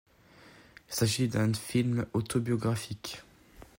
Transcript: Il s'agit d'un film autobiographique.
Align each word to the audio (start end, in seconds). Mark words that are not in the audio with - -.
Il 0.89 0.95
s'agit 0.95 1.27
d'un 1.27 1.53
film 1.53 2.07
autobiographique. 2.13 3.21